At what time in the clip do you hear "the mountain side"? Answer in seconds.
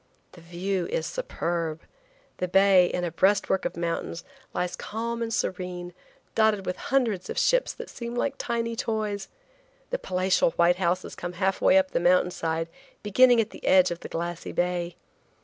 11.91-12.67